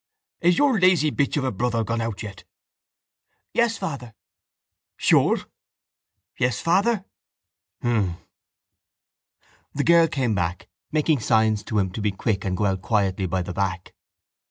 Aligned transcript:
—Is 0.41 0.57
your 0.57 0.79
lazy 0.79 1.11
bitch 1.11 1.37
of 1.37 1.43
a 1.43 1.51
brother 1.51 1.83
gone 1.83 2.01
out 2.01 2.23
yet? 2.23 2.43
—Yes, 3.53 3.77
father. 3.77 4.15
—Sure? 4.97 5.37
—Yes, 6.39 6.59
father. 6.59 7.05
—Hm! 7.83 8.17
The 9.75 9.83
girl 9.83 10.07
came 10.07 10.33
back, 10.33 10.67
making 10.91 11.19
signs 11.19 11.61
to 11.65 11.77
him 11.77 11.91
to 11.91 12.01
be 12.01 12.09
quick 12.11 12.43
and 12.43 12.57
go 12.57 12.65
out 12.65 12.81
quietly 12.81 13.27
by 13.27 13.43
the 13.43 13.53
back. 13.53 13.93